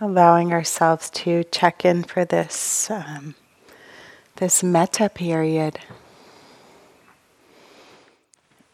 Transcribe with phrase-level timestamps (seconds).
[0.00, 3.34] allowing ourselves to check in for this um,
[4.36, 5.78] this metta period.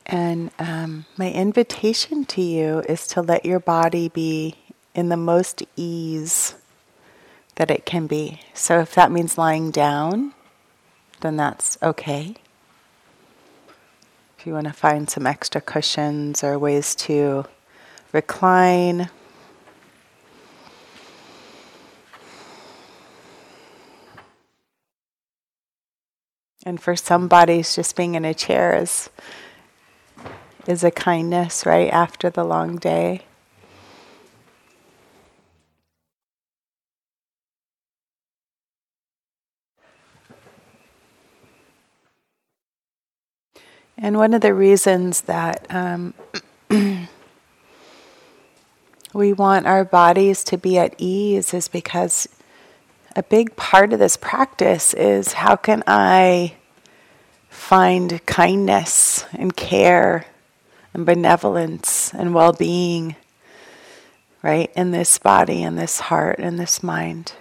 [0.06, 4.54] And um, my invitation to you is to let your body be
[4.94, 6.54] in the most ease
[7.56, 8.40] that it can be.
[8.54, 10.33] So if that means lying down,
[11.22, 12.37] then that's okay.
[14.38, 17.47] If you want to find some extra cushions or ways to
[18.12, 19.11] recline,
[26.66, 29.09] And for some bodies, just being in a chair is,
[30.66, 33.23] is a kindness, right, after the long day.
[43.97, 46.14] And one of the reasons that um,
[49.14, 52.27] we want our bodies to be at ease is because
[53.17, 56.55] a big part of this practice is how can I
[57.48, 60.27] find kindness and care
[60.92, 63.17] and benevolence and well being,
[64.42, 67.33] right, in this body and this heart and this mind.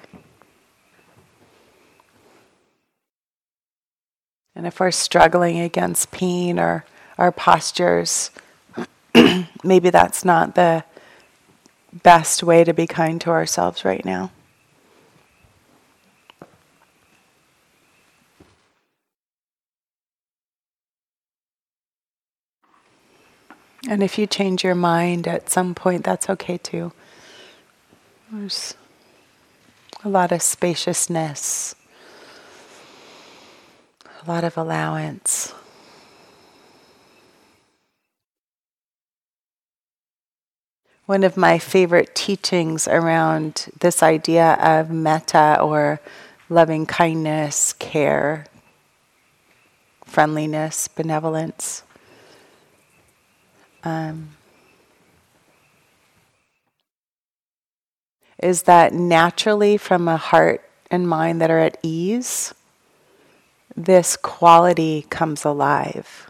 [4.55, 6.85] And if we're struggling against pain or
[7.17, 8.31] our postures,
[9.63, 10.85] maybe that's not the
[11.91, 14.31] best way to be kind to ourselves right now.
[23.87, 26.91] And if you change your mind at some point, that's okay too.
[28.31, 28.73] There's
[30.03, 31.75] a lot of spaciousness,
[34.23, 35.53] a lot of allowance.
[41.05, 46.01] One of my favorite teachings around this idea of metta or
[46.49, 48.47] loving kindness, care,
[50.03, 51.83] friendliness, benevolence
[53.85, 54.29] um,
[58.41, 62.53] is that naturally from a heart and mind that are at ease,
[63.75, 66.29] this quality comes alive.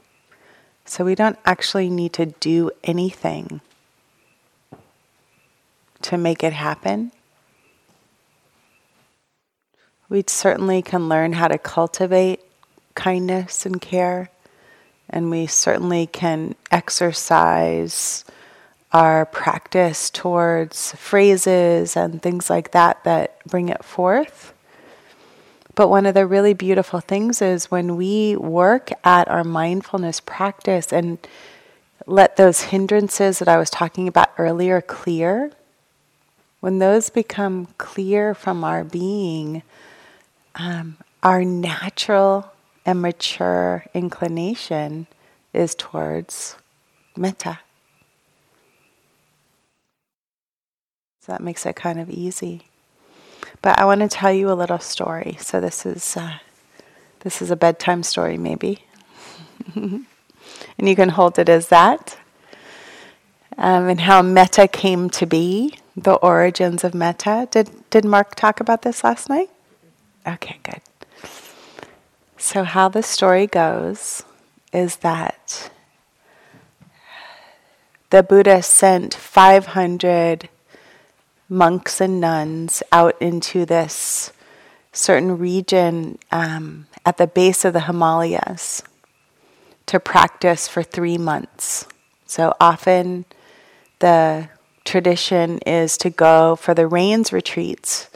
[0.85, 3.61] So we don't actually need to do anything
[6.03, 7.11] to make it happen.
[10.09, 12.41] We certainly can learn how to cultivate
[12.93, 14.29] kindness and care
[15.09, 18.25] and we certainly can exercise
[18.91, 24.53] our practice towards phrases and things like that that bring it forth.
[25.75, 30.93] But one of the really beautiful things is when we work at our mindfulness practice
[30.93, 31.17] and
[32.07, 35.51] let those hindrances that I was talking about earlier clear,
[36.61, 39.63] when those become clear from our being,
[40.55, 42.51] um, our natural
[42.85, 45.07] and mature inclination
[45.53, 46.55] is towards
[47.17, 47.59] metta.
[51.21, 52.67] So that makes it kind of easy.
[53.61, 55.37] But I want to tell you a little story.
[55.39, 56.37] So this is uh,
[57.21, 58.83] this is a bedtime story, maybe,
[59.75, 60.05] and
[60.77, 62.19] you can hold it as that.
[63.57, 67.47] Um, and how metta came to be, the origins of metta.
[67.49, 69.49] Did did Mark talk about this last night?
[70.27, 70.81] Okay, good.
[72.45, 74.21] So, how the story goes
[74.71, 75.71] is that
[78.11, 80.47] the Buddha sent 500
[81.49, 84.31] monks and nuns out into this
[84.93, 88.83] certain region um, at the base of the Himalayas
[89.87, 91.87] to practice for three months.
[92.27, 93.25] So, often
[93.97, 94.49] the
[94.83, 98.07] tradition is to go for the rains retreats.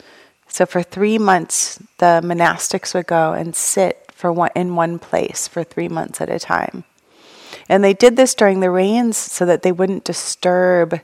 [0.47, 5.47] So, for three months, the monastics would go and sit for one, in one place
[5.47, 6.83] for three months at a time.
[7.69, 10.99] And they did this during the rains so that they wouldn't disturb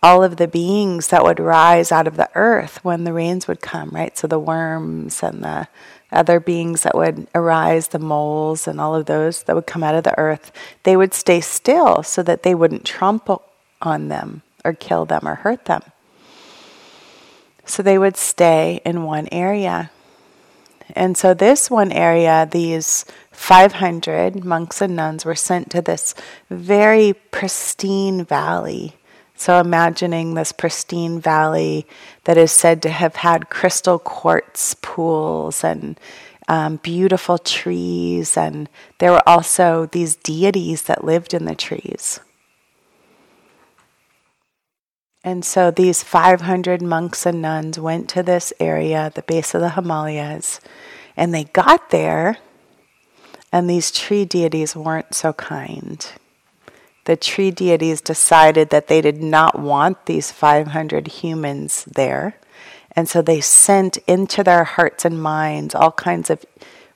[0.00, 3.60] all of the beings that would rise out of the earth when the rains would
[3.60, 4.16] come, right?
[4.16, 5.66] So the worms and the
[6.12, 9.96] other beings that would arise, the moles and all of those that would come out
[9.96, 10.52] of the earth,
[10.84, 13.42] they would stay still so that they wouldn't trample
[13.82, 15.82] on them or kill them or hurt them.
[17.64, 19.90] So they would stay in one area.
[20.94, 26.14] And so, this one area, these 500 monks and nuns were sent to this
[26.50, 28.94] very pristine valley.
[29.36, 31.86] So, imagining this pristine valley
[32.24, 35.98] that is said to have had crystal quartz pools and
[36.48, 42.20] um, beautiful trees, and there were also these deities that lived in the trees.
[45.24, 49.70] And so these 500 monks and nuns went to this area, the base of the
[49.70, 50.60] Himalayas,
[51.16, 52.36] and they got there,
[53.50, 56.06] and these tree deities weren't so kind.
[57.04, 62.36] The tree deities decided that they did not want these 500 humans there.
[62.92, 66.44] And so they sent into their hearts and minds all kinds of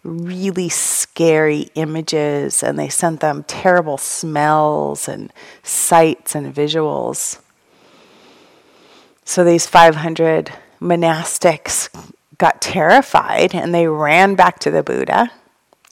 [0.02, 5.32] really scary images, and they sent them terrible smells and
[5.62, 7.38] sights and visuals.
[9.28, 11.90] So these 500 monastics
[12.38, 15.30] got terrified and they ran back to the Buddha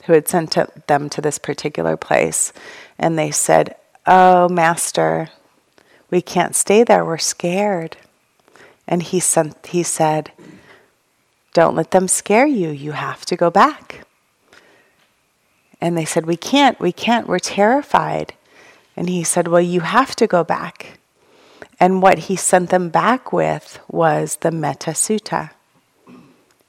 [0.04, 0.56] who had sent
[0.86, 2.54] them to this particular place.
[2.98, 5.28] And they said, Oh, Master,
[6.10, 7.04] we can't stay there.
[7.04, 7.98] We're scared.
[8.88, 10.32] And he, sent, he said,
[11.52, 12.70] Don't let them scare you.
[12.70, 14.06] You have to go back.
[15.78, 18.32] And they said, We can't, we can't, we're terrified.
[18.96, 21.00] And he said, Well, you have to go back.
[21.78, 25.50] And what he sent them back with was the Metta Sutta.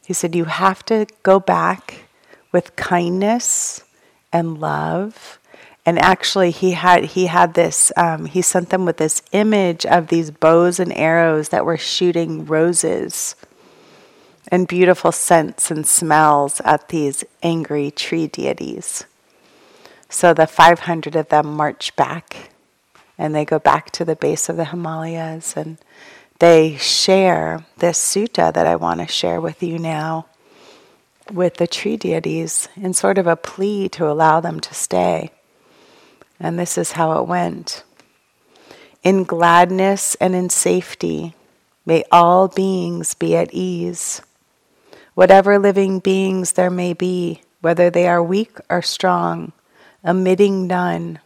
[0.05, 2.05] He said, You have to go back
[2.51, 3.83] with kindness
[4.33, 5.39] and love.
[5.85, 7.93] And actually, he had he had this.
[7.95, 12.45] Um, he sent them with this image of these bows and arrows that were shooting
[12.45, 13.35] roses
[14.49, 19.05] and beautiful scents and smells at these angry tree deities.
[20.09, 22.49] So the 500 of them march back
[23.17, 25.77] and they go back to the base of the Himalayas and
[26.39, 30.27] they share this sutta that I want to share with you now
[31.31, 35.31] with the tree deities in sort of a plea to allow them to stay.
[36.39, 37.83] And this is how it went.
[39.03, 41.33] In gladness and in safety,
[41.85, 44.21] may all beings be at ease.
[45.15, 49.51] Whatever living beings there may be, whether they are weak or strong,
[50.05, 51.19] omitting none,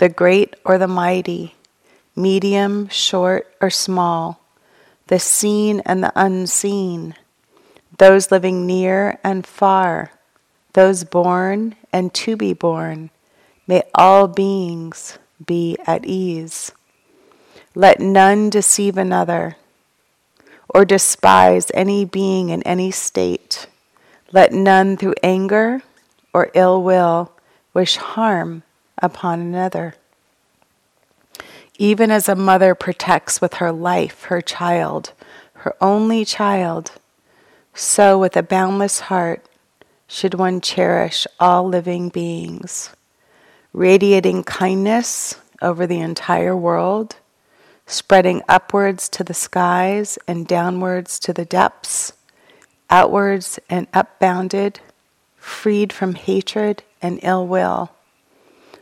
[0.00, 1.54] the great or the mighty,
[2.16, 4.40] medium, short, or small,
[5.08, 7.14] the seen and the unseen
[8.00, 10.10] those living near and far,
[10.72, 13.10] those born and to be born,
[13.66, 16.72] may all beings be at ease.
[17.74, 19.56] Let none deceive another
[20.66, 23.66] or despise any being in any state.
[24.32, 25.82] Let none through anger
[26.32, 27.32] or ill will
[27.74, 28.62] wish harm
[29.02, 29.94] upon another.
[31.78, 35.12] Even as a mother protects with her life her child,
[35.54, 36.92] her only child,
[37.74, 39.46] so, with a boundless heart,
[40.06, 42.90] should one cherish all living beings,
[43.72, 47.16] radiating kindness over the entire world,
[47.86, 52.12] spreading upwards to the skies and downwards to the depths,
[52.90, 54.76] outwards and upbounded,
[55.36, 57.90] freed from hatred and ill will.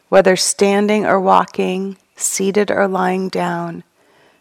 [0.09, 3.85] Whether standing or walking, seated or lying down,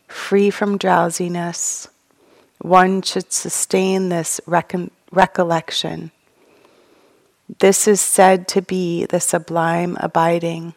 [0.07, 1.89] free from drowsiness,
[2.59, 6.11] one should sustain this recon- recollection.
[7.59, 10.73] This is said to be the sublime abiding.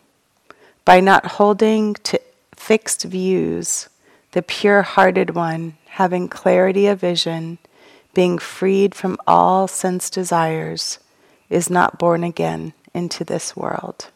[0.84, 2.20] By not holding to
[2.54, 3.88] fixed views,
[4.32, 7.58] the pure hearted one, having clarity of vision,
[8.14, 10.98] being freed from all sense desires,
[11.48, 14.10] is not born again into this world.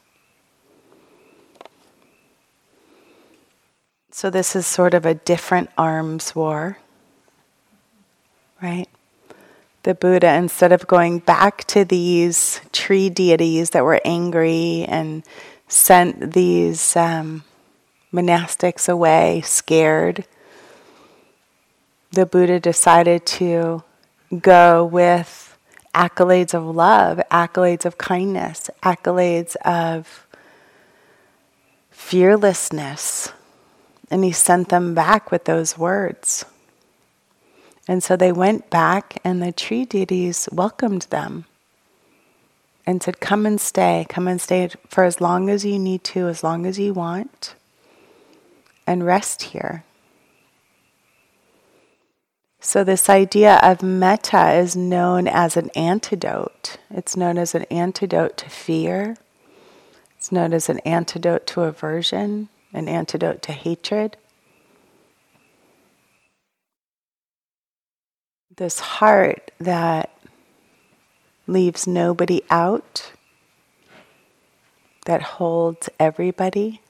[4.17, 6.79] So, this is sort of a different arms war
[8.65, 8.89] right?
[9.83, 15.23] The Buddha, instead of going back to these tree deities that were angry and
[15.69, 17.45] sent these um,
[18.13, 20.25] monastics away scared,
[22.13, 23.83] the Buddha decided to
[24.41, 25.59] go with
[25.95, 30.27] accolades of love, accolades of kindness, accolades of
[31.91, 33.33] fearlessness.
[34.11, 36.45] And he sent them back with those words.
[37.87, 41.45] And so they went back, and the tree deities welcomed them
[42.87, 44.07] and said, Come and stay.
[44.09, 47.55] Come and stay for as long as you need to, as long as you want,
[48.87, 49.85] and rest here.
[52.61, 56.79] So, this idea of metta is known as an antidote.
[56.91, 59.17] It's known as an antidote to fear,
[60.17, 64.19] it's known as an antidote to aversion, an antidote to hatred.
[68.57, 70.11] this heart that
[71.47, 73.13] leaves nobody out,
[75.07, 76.81] that holds everybody.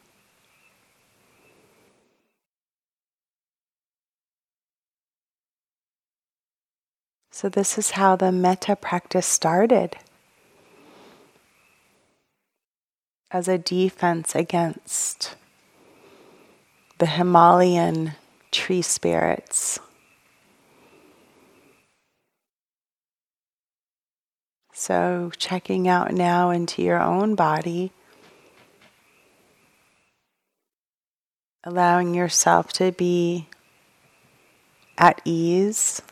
[7.30, 9.96] So, this is how the metta practice started
[13.32, 15.34] as a defense against
[16.98, 18.12] the Himalayan
[18.50, 19.80] tree spirits.
[24.72, 27.92] So, checking out now into your own body,
[31.62, 33.48] allowing yourself to be
[34.98, 36.02] at ease.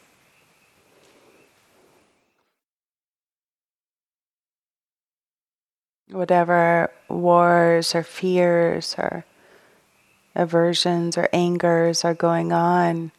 [6.11, 9.25] Whatever wars or fears or
[10.35, 13.13] aversions or angers are going on.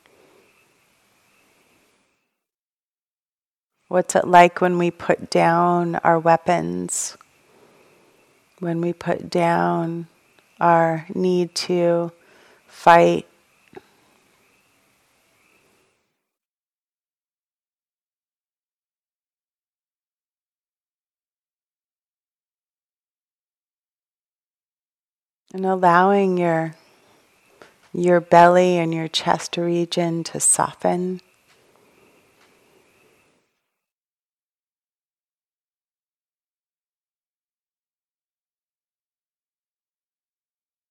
[3.88, 7.16] What's it like when we put down our weapons?
[8.60, 10.08] When we put down
[10.60, 12.12] our need to
[12.66, 13.28] fight?
[25.54, 26.74] And allowing your
[27.94, 31.22] your belly and your chest region to soften.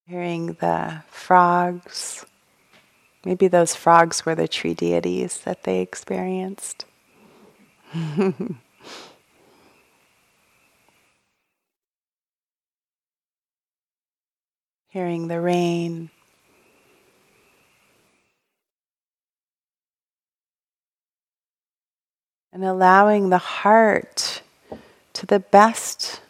[0.07, 2.25] Hearing the frogs.
[3.25, 6.85] Maybe those frogs were the tree deities that they experienced.
[14.89, 16.11] Hearing the rain.
[22.53, 24.43] And allowing the heart
[25.15, 26.21] to the best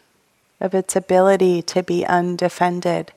[0.61, 3.11] of its ability to be undefended.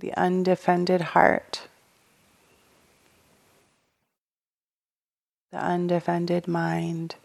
[0.00, 1.68] the undefended heart,
[5.52, 7.16] the undefended mind.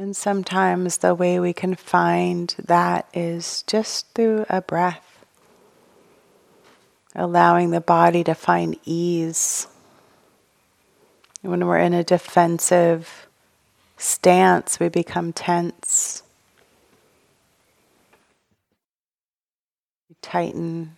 [0.00, 5.26] And sometimes the way we can find that is just through a breath,
[7.14, 9.66] allowing the body to find ease.
[11.42, 13.28] When we're in a defensive
[13.98, 16.22] stance, we become tense.
[20.08, 20.96] We tighten.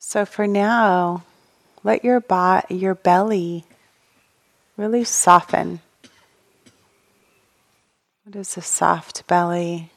[0.00, 1.22] So for now,
[1.84, 3.66] let your body, your belly
[4.76, 5.80] really soften.
[8.24, 9.90] What is a soft belly,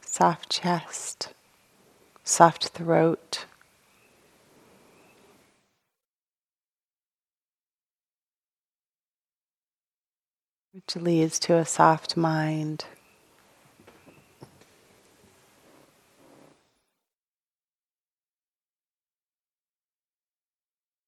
[0.00, 1.28] soft chest,
[2.24, 3.44] soft throat?
[10.72, 12.84] Which leads to a soft mind.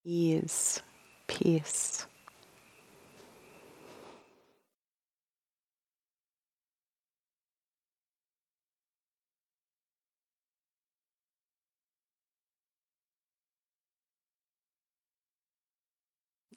[0.04, 0.80] Ease,
[1.26, 2.06] peace.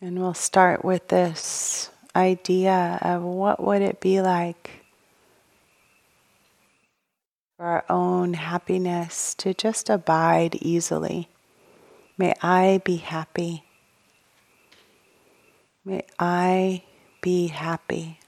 [0.03, 4.83] And we'll start with this idea of what would it be like
[7.55, 11.29] for our own happiness to just abide easily.
[12.17, 13.63] May I be happy.
[15.85, 16.81] May I
[17.21, 18.19] be happy.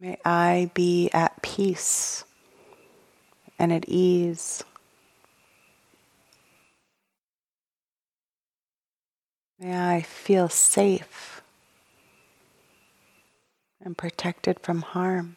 [0.00, 2.24] May I be at peace
[3.56, 4.64] and at ease.
[9.62, 11.40] May I feel safe
[13.80, 15.36] and protected from harm.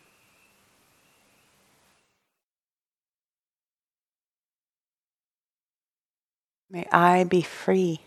[6.72, 8.01] May I be free.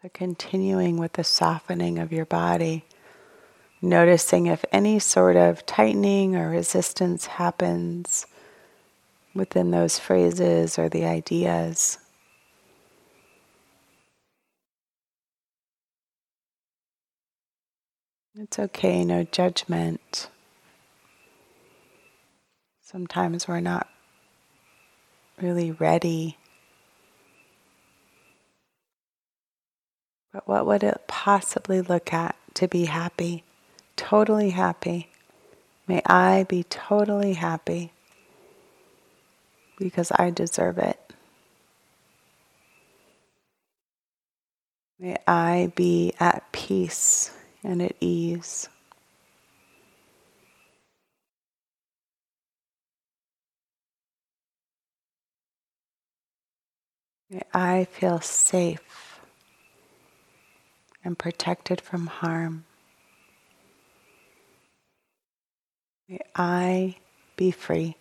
[0.00, 2.84] So, continuing with the softening of your body,
[3.82, 8.24] noticing if any sort of tightening or resistance happens
[9.34, 11.98] within those phrases or the ideas.
[18.36, 20.28] It's okay, no judgment.
[22.82, 23.88] Sometimes we're not
[25.40, 26.36] really ready
[30.32, 33.44] But what would it possibly look at to be happy?
[33.96, 35.10] Totally happy.
[35.86, 37.92] May I be totally happy
[39.78, 40.98] because I deserve it.
[44.98, 47.30] May I be at peace
[47.62, 48.68] and at ease.
[57.30, 58.87] May I feel safe
[61.08, 62.66] and protected from harm.
[66.06, 66.96] May I
[67.34, 67.96] be free.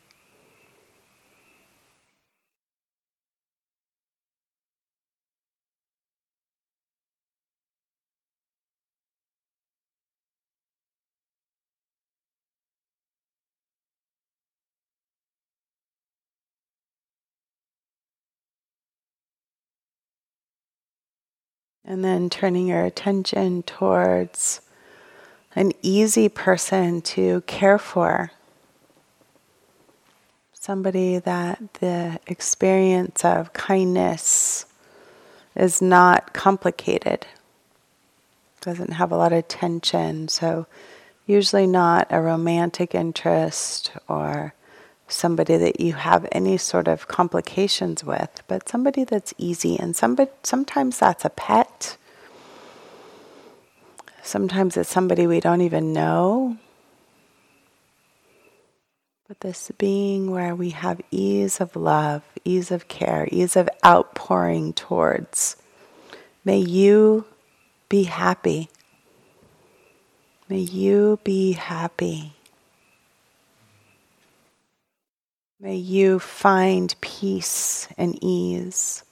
[21.89, 24.59] And then turning your attention towards
[25.55, 28.31] an easy person to care for.
[30.51, 34.65] Somebody that the experience of kindness
[35.55, 37.25] is not complicated,
[38.59, 40.67] doesn't have a lot of tension, so
[41.25, 44.53] usually not a romantic interest or
[45.07, 49.77] somebody that you have any sort of complications with, but somebody that's easy.
[49.77, 51.97] And somebody, sometimes that's a pet.
[54.21, 56.57] Sometimes it's somebody we don't even know.
[59.27, 64.71] But this being where we have ease of love, ease of care, ease of outpouring
[64.71, 65.57] towards.
[66.45, 67.25] May you
[67.89, 68.69] be happy.
[70.47, 72.36] May you be happy.
[75.59, 79.03] May you find peace and ease.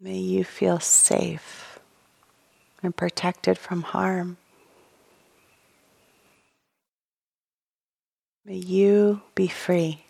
[0.00, 1.78] May you feel safe
[2.82, 4.38] and protected from harm.
[8.46, 10.02] May you be free.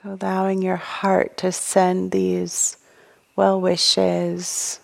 [0.00, 2.76] So, allowing your heart to send these
[3.36, 4.80] well wishes.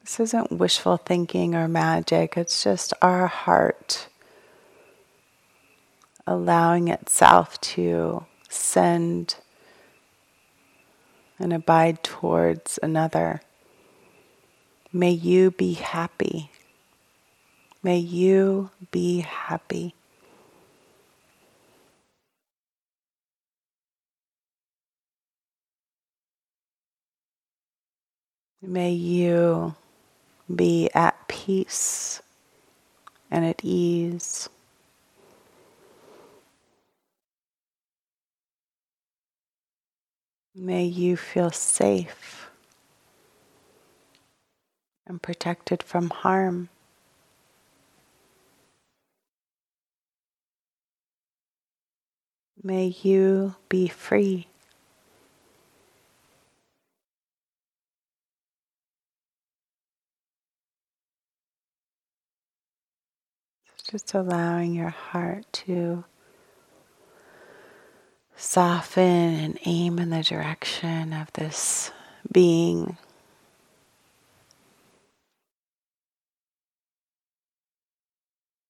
[0.00, 4.08] This isn't wishful thinking or magic, it's just our heart
[6.26, 9.36] allowing itself to send
[11.38, 13.42] and abide towards another.
[14.92, 16.50] May you be happy.
[17.82, 19.94] May you be happy.
[28.66, 29.76] May you
[30.52, 32.20] be at peace
[33.30, 34.48] and at ease.
[40.52, 42.50] May you feel safe
[45.06, 46.68] and protected from harm.
[52.64, 54.48] May you be free.
[63.90, 66.04] Just allowing your heart to
[68.34, 71.92] soften and aim in the direction of this
[72.32, 72.96] being.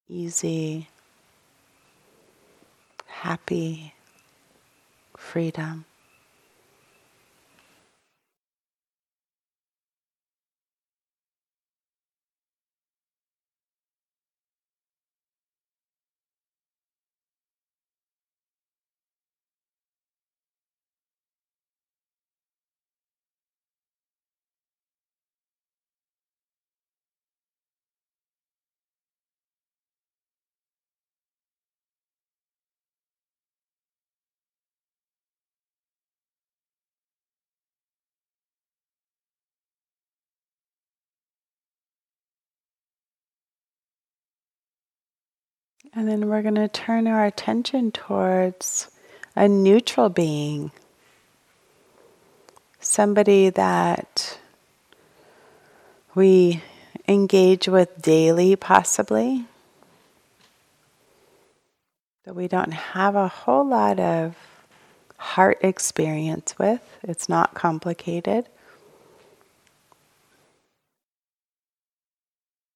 [0.07, 0.87] Easy,
[3.07, 3.93] happy,
[5.17, 5.85] freedom.
[45.93, 48.91] And then we're going to turn our attention towards
[49.35, 50.71] a neutral being,
[52.79, 54.37] somebody that
[56.13, 56.61] we
[57.07, 59.45] engage with daily, possibly,
[62.25, 64.35] that we don't have a whole lot of
[65.17, 66.81] heart experience with.
[67.03, 68.47] It's not complicated.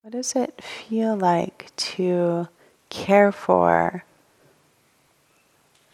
[0.02, 2.48] What does it feel like to
[2.92, 4.04] care for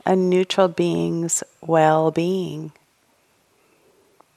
[0.06, 2.74] a neutral being's well being?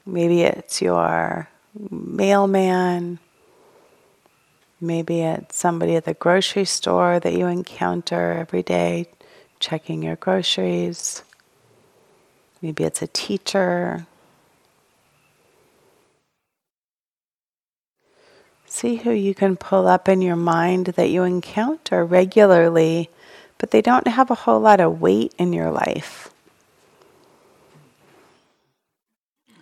[0.07, 1.49] Maybe it's your
[1.91, 3.19] mailman.
[4.81, 9.09] Maybe it's somebody at the grocery store that you encounter every day
[9.59, 11.23] checking your groceries.
[12.63, 14.07] Maybe it's a teacher.
[18.71, 23.11] See who you can pull up in your mind that you encounter regularly,
[23.59, 26.31] but they don't have a whole lot of weight in your life.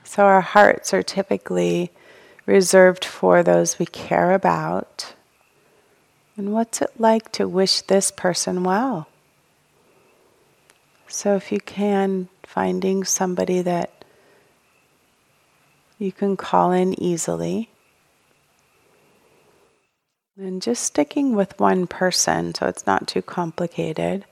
[0.05, 1.91] So our hearts are typically
[2.45, 5.15] reserved for those we care about.
[6.37, 9.09] And what's it like to wish this person well?
[11.09, 14.05] So if you can, finding somebody that
[15.99, 17.71] you can call in easily.
[20.41, 24.25] And just sticking with one person so it's not too complicated.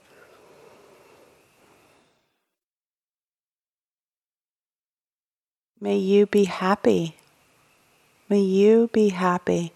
[5.81, 7.17] May you be happy.
[8.29, 9.73] May you be happy.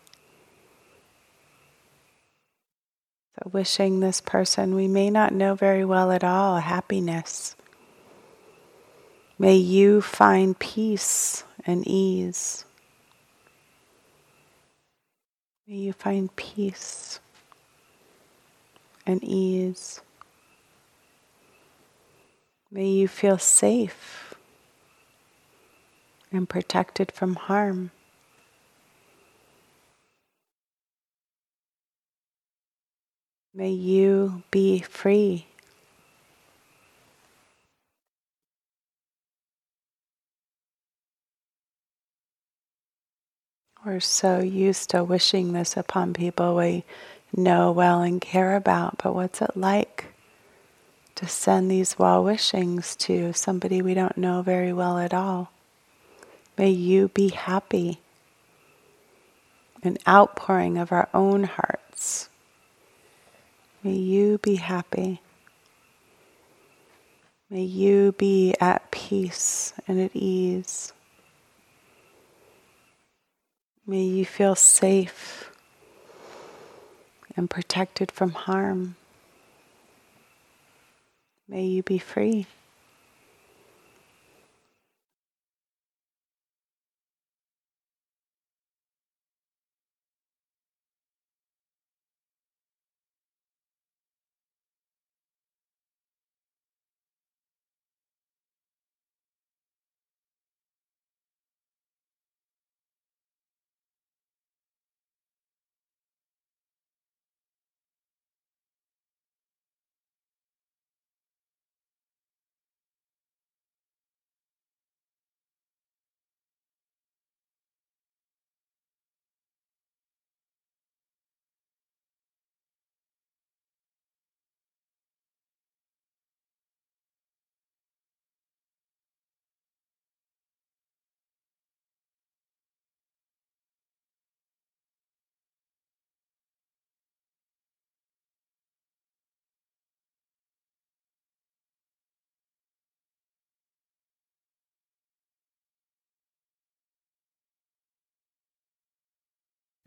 [3.35, 7.57] So, wishing this person we may not know very well at all happiness.
[9.37, 12.63] May you find peace and ease.
[15.67, 17.19] May you find peace
[19.05, 20.01] and ease.
[22.71, 24.33] May you feel safe
[26.31, 27.91] and protected from harm.
[33.53, 35.47] May you be free.
[43.83, 46.83] We're so used to wishing this upon people we
[47.35, 50.13] know well and care about, but what's it like
[51.15, 55.51] to send these well wishings to somebody we don't know very well at all?
[56.59, 57.99] May you be happy.
[59.81, 62.29] An outpouring of our own hearts.
[63.81, 65.21] May you be happy.
[67.49, 70.93] May you be at peace and at ease.
[73.91, 75.51] May you feel safe
[77.35, 78.95] and protected from harm.
[81.49, 82.45] May you be free.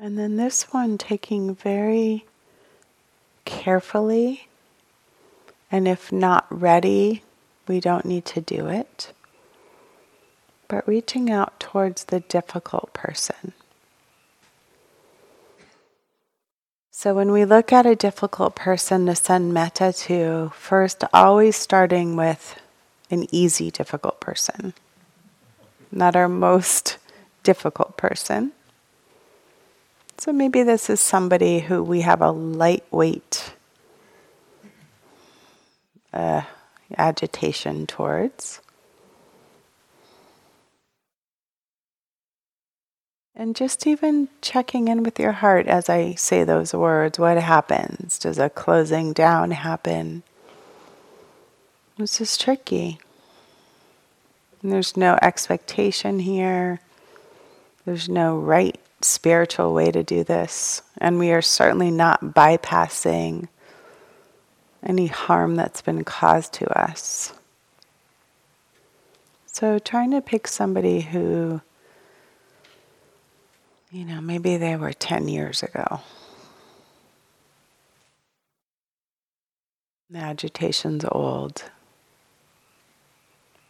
[0.05, 2.27] And then this one taking very
[3.47, 4.49] carefully,
[5.73, 7.23] and if not ready,
[7.67, 9.15] we don't need to do it.
[10.69, 13.55] But reaching out towards the difficult person.
[16.91, 22.15] So, when we look at a difficult person to send metta to, first always starting
[22.15, 22.61] with
[23.11, 24.75] an easy difficult person,
[25.91, 26.99] not our most
[27.43, 28.53] difficult person.
[30.19, 33.55] So maybe this is somebody who we have a lightweight
[36.13, 36.43] uh,
[36.97, 38.61] agitation towards.
[43.37, 47.19] And just even checking in with your heart as I say those words.
[47.19, 48.17] What happens?
[48.19, 50.23] Does a closing down happen?
[51.99, 52.99] This is tricky.
[54.63, 56.81] And there's no expectation here.
[57.85, 60.83] There's no right spiritual way to do this.
[60.99, 63.49] And we are certainly not bypassing
[64.83, 67.33] any harm that's been caused to us.
[69.47, 71.61] So, trying to pick somebody who
[73.95, 76.01] You know, maybe they were 10 years ago.
[80.11, 81.63] The agitation's old.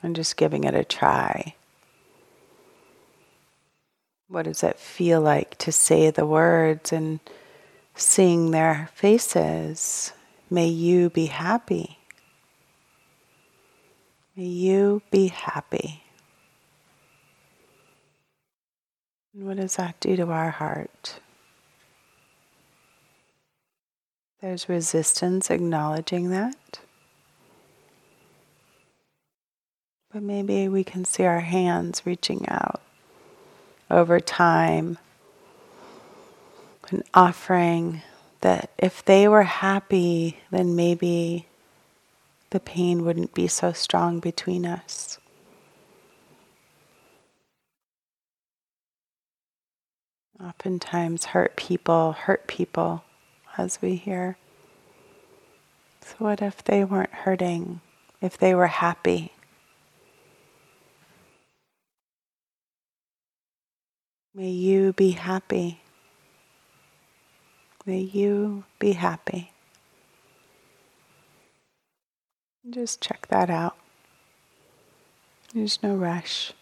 [0.02, 1.56] I'm just giving it a try.
[4.34, 7.20] What does it feel like to say the words and
[7.94, 10.12] seeing their faces?
[10.50, 11.98] May you be happy.
[14.34, 16.02] May you be happy.
[19.32, 21.20] And what does that do to our heart?
[24.40, 26.80] There's resistance acknowledging that.
[30.12, 32.80] But maybe we can see our hands reaching out
[33.94, 34.98] over time
[36.90, 38.02] An offering
[38.42, 41.46] that if they were happy, then maybe
[42.50, 45.18] the pain wouldn't be so strong between us.
[50.42, 53.04] Oftentimes, hurt people hurt people,
[53.58, 54.36] as we hear.
[56.02, 57.80] So, what if they weren't hurting?
[58.22, 59.32] If they were happy?
[64.36, 65.80] May you be happy.
[67.86, 69.52] May you be happy.
[72.68, 73.76] Just check that out.
[75.54, 76.52] There's no rush.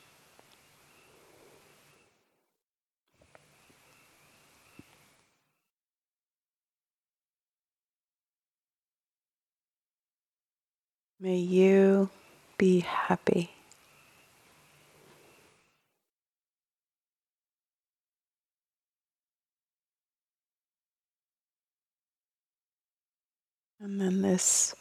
[11.19, 12.11] May you
[12.59, 13.62] be happy.
[23.83, 24.77] And then this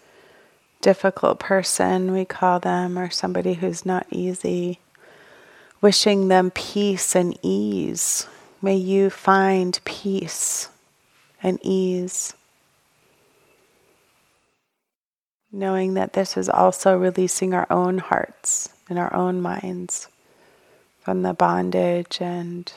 [0.79, 4.79] difficult person, we call them, or somebody who's not easy,
[5.81, 8.27] wishing them peace and ease.
[8.61, 10.69] May you find peace
[11.41, 12.35] and ease.
[15.51, 20.09] Knowing that this is also releasing our own hearts and our own minds
[20.99, 22.71] from the bondage and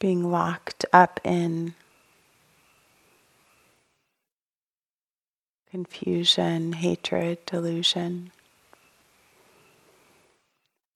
[0.00, 1.74] being locked up in
[5.72, 8.30] confusion, hatred, delusion.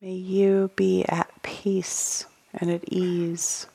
[0.02, 3.66] May you be at peace and at ease.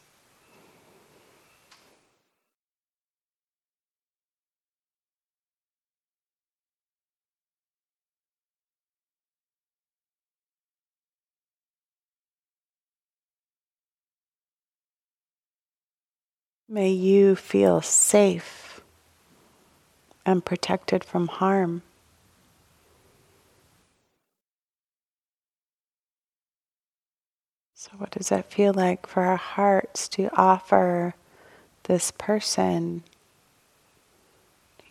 [16.69, 18.70] May you feel safe
[20.25, 21.81] and protected from harm.
[27.73, 31.15] So, what does that feel like for our hearts to offer
[31.83, 33.01] this person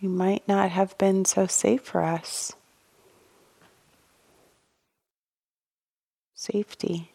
[0.00, 2.52] who might not have been so safe for us?
[6.34, 7.12] Safety.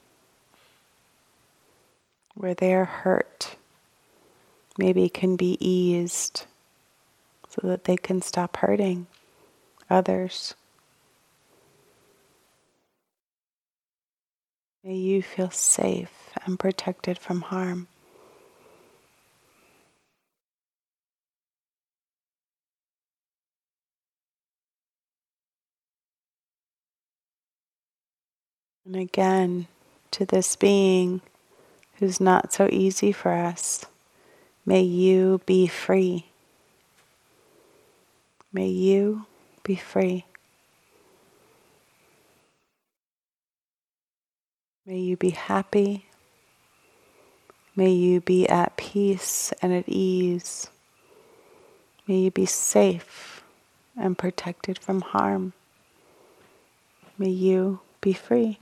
[2.36, 3.58] Where their hurt
[4.78, 6.46] maybe can be eased
[7.56, 9.08] so that they can stop hurting
[9.90, 10.56] others.
[14.84, 17.88] May you feel safe and protected from harm.
[28.86, 29.68] And again,
[30.12, 31.22] to this being
[31.96, 33.86] who's not so easy for us,
[34.66, 36.28] may you be free.
[38.56, 39.26] May you
[39.64, 40.24] be free.
[44.86, 46.06] May you be happy.
[47.76, 50.70] May you be at peace and at ease.
[52.08, 53.44] May you be safe
[53.98, 55.52] and protected from harm.
[57.18, 58.58] May you be free.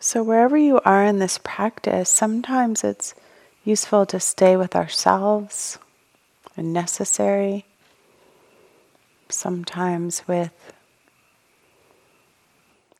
[0.00, 3.14] So, wherever you are in this practice, sometimes it's
[3.64, 5.78] useful to stay with ourselves
[6.56, 7.66] and necessary,
[9.28, 10.72] sometimes with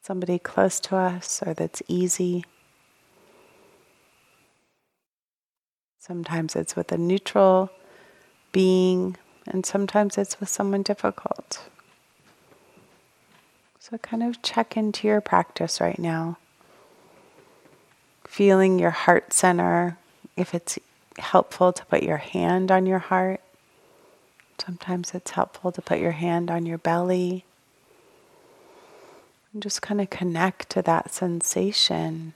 [0.02, 2.44] somebody close to us or that's easy.
[6.00, 7.70] Sometimes it's with a neutral
[8.50, 11.62] being, and sometimes it's with someone difficult.
[13.78, 16.38] So, kind of check into your practice right now.
[18.28, 19.98] Feeling your heart center,
[20.36, 20.78] if it's
[21.18, 23.40] helpful to put your hand on your heart.
[24.58, 27.44] Sometimes it's helpful to put your hand on your belly.
[29.52, 32.34] And just kind of connect to that sensation.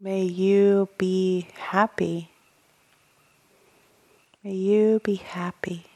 [0.00, 2.30] May you be happy.
[4.44, 5.86] May you be happy.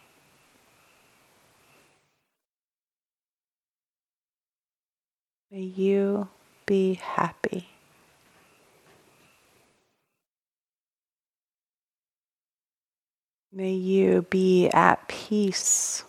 [5.51, 6.29] May you
[6.66, 7.68] be happy.
[13.52, 16.05] May you be at peace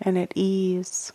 [0.00, 1.12] and at ease.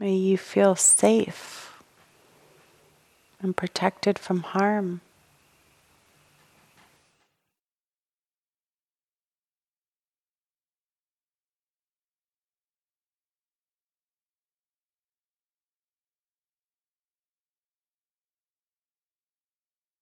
[0.00, 1.80] May you feel safe
[3.40, 5.02] and protected from harm.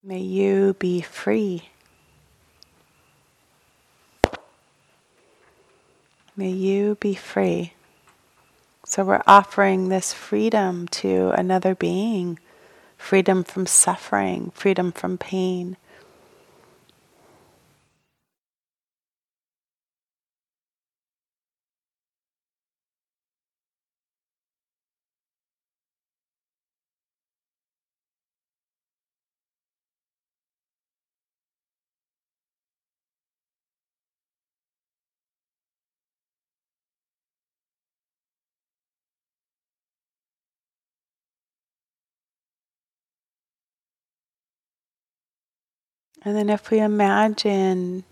[0.04, 1.68] May you be free.
[6.36, 7.74] May you be free.
[8.84, 12.40] So we're offering this freedom to another being
[12.98, 15.76] freedom from suffering, freedom from pain.
[46.24, 48.04] And then, if we imagine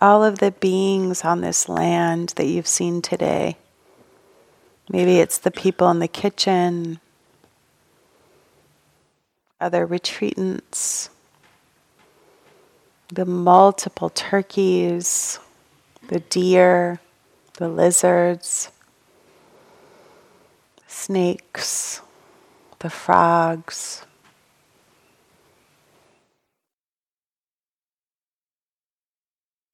[0.00, 3.58] all of the beings on this land that you've seen today,
[4.88, 6.98] maybe it's the people in the kitchen,
[9.60, 11.10] other retreatants,
[13.08, 15.38] the multiple turkeys,
[16.08, 17.00] the deer,
[17.58, 18.70] the lizards,
[20.86, 22.00] snakes,
[22.78, 24.06] the frogs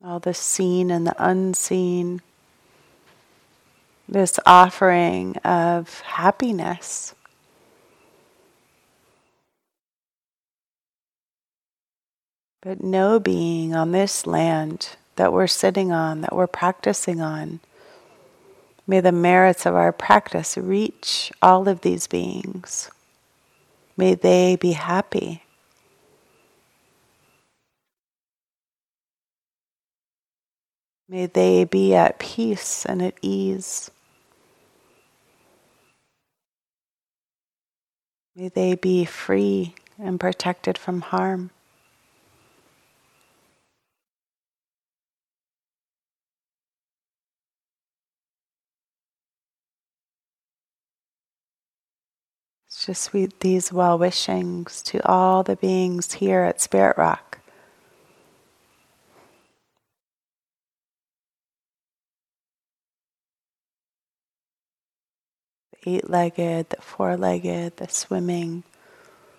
[0.04, 2.20] all the seen and the unseen,
[4.06, 7.14] this offering of happiness.
[12.60, 17.60] But no being on this land that we're sitting on, that we're practicing on,
[18.86, 22.90] may the merits of our practice reach all of these beings.
[23.96, 25.43] May they be happy.
[31.14, 33.88] May they be at peace and at ease.
[38.34, 41.52] May they be free and protected from harm.
[52.66, 57.33] It's just these well wishings to all the beings here at Spirit Rock.
[65.86, 68.62] Eight legged, the four legged, the swimming,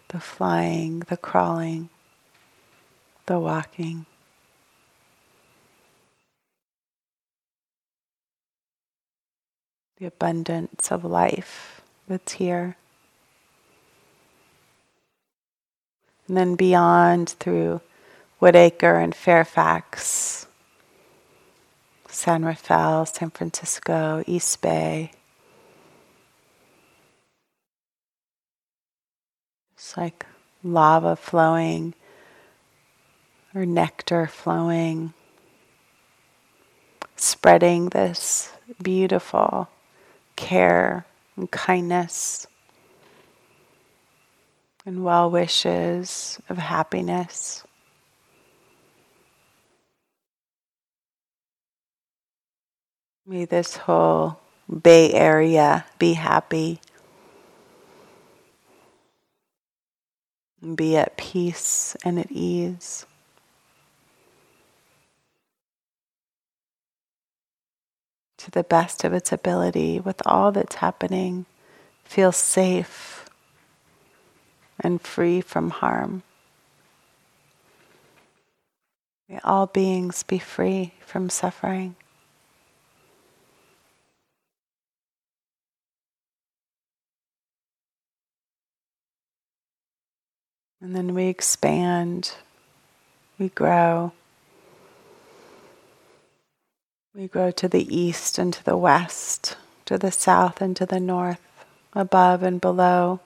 [0.10, 1.89] the flying, the crawling,
[3.25, 4.05] the walking.
[9.97, 12.75] The abundance of life that's here.
[16.27, 17.81] And then beyond through
[18.41, 20.47] Woodacre and Fairfax,
[22.10, 25.12] San Rafael, San Francisco, East Bay.
[29.85, 30.25] It's like
[30.63, 31.93] lava flowing
[33.53, 35.13] or nectar flowing,
[37.15, 39.69] spreading this beautiful
[40.36, 41.05] care
[41.38, 42.47] and kindness
[44.88, 47.63] and well wishes of happiness.
[53.27, 54.39] May this whole
[54.81, 56.81] Bay Area be happy.
[60.74, 63.05] Be at peace and at ease.
[68.39, 71.45] To the best of its ability, with all that's happening,
[72.03, 73.30] feel safe
[74.80, 76.24] and free from harm.
[79.30, 81.95] May all beings be free from suffering.
[90.86, 92.33] And then we expand,
[93.39, 94.11] we grow.
[97.15, 100.99] We grow to the east and to the west, to the south and to the
[100.99, 101.41] north,
[101.93, 103.19] above and below.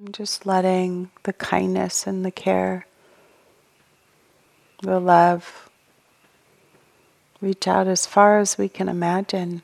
[0.00, 2.88] And just letting the kindness and the care,
[4.82, 5.70] the love,
[7.40, 9.62] reach out as far as we can imagine.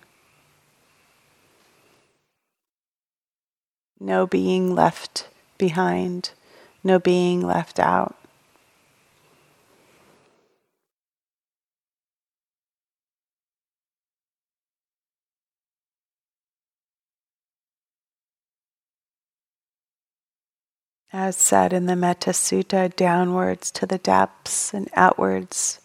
[4.01, 5.29] No being left
[5.59, 6.31] behind,
[6.85, 8.15] no being left out.
[21.11, 25.81] As said in the Metta Sutta, downwards to the depths and outwards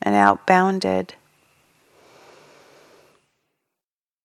[0.00, 1.10] and outbounded,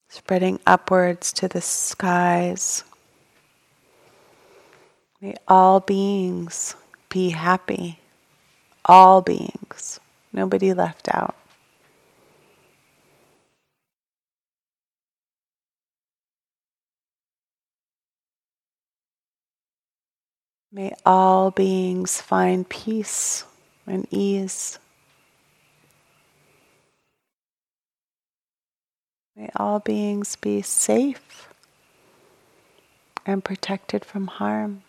[0.09, 2.83] spreading upwards to the skies.
[5.19, 6.75] May all beings
[7.09, 7.99] be happy,
[8.85, 9.99] all beings,
[10.31, 11.35] nobody left out.
[20.71, 23.43] May all beings find peace
[23.87, 24.77] and ease.
[29.35, 31.49] May all beings be safe
[33.25, 34.83] and protected from harm.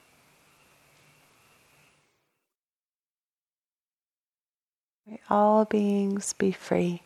[5.09, 7.01] May all beings be free.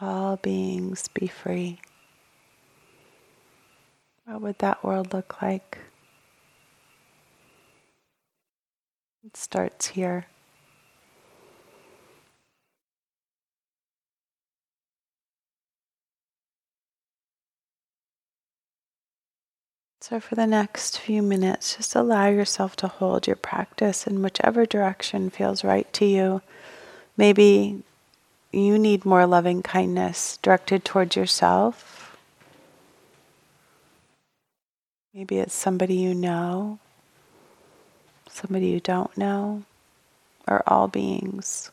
[0.00, 1.78] All beings be free.
[4.24, 5.78] What would that world look like?
[9.26, 10.26] It starts here.
[20.06, 24.66] So, for the next few minutes, just allow yourself to hold your practice in whichever
[24.66, 26.42] direction feels right to you.
[27.16, 27.82] Maybe
[28.52, 31.94] you need more loving kindness directed towards yourself
[35.14, 36.80] Maybe it's somebody you know,
[38.28, 39.62] somebody you don't know,
[40.48, 41.70] or all beings.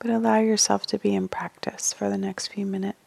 [0.00, 2.99] But allow yourself to be in practice for the next few minutes.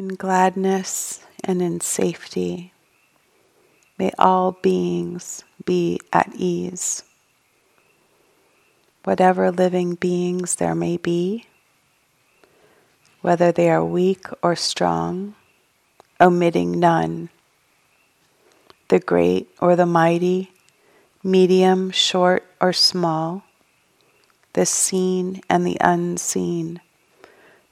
[0.00, 2.72] In gladness and in safety.
[3.98, 7.02] May all beings be at ease.
[9.04, 11.44] Whatever living beings there may be,
[13.20, 15.34] whether they are weak or strong,
[16.18, 17.28] omitting none,
[18.88, 20.50] the great or the mighty,
[21.22, 23.42] medium, short, or small,
[24.54, 26.80] the seen and the unseen,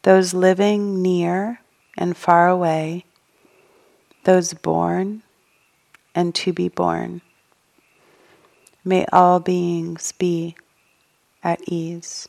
[0.02, 1.60] those living near
[1.98, 3.04] and far away,
[4.24, 5.22] those born
[6.14, 7.20] and to be born.
[8.84, 10.56] May all beings be
[11.42, 12.28] at ease.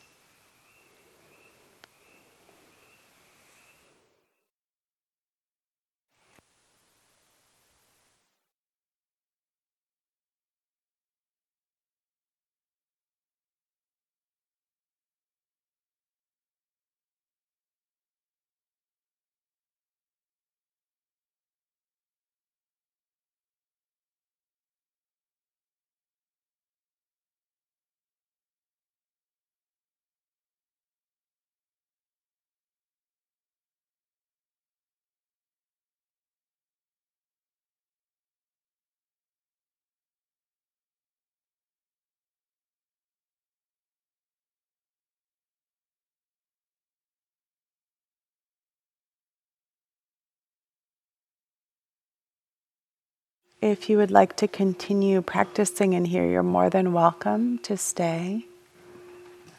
[53.62, 58.46] If you would like to continue practicing in here, you're more than welcome to stay.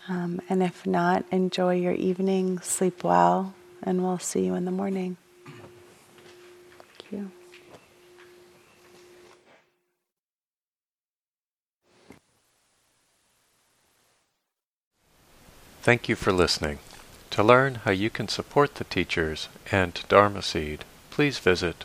[0.09, 4.71] Um, and if not, enjoy your evening, sleep well, and we'll see you in the
[4.71, 5.19] morning.
[5.45, 7.31] Thank you.
[15.83, 16.79] Thank you for listening.
[17.33, 21.85] To learn how you can support the teachers and Dharma Seed, please visit